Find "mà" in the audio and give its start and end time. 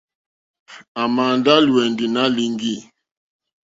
1.15-1.23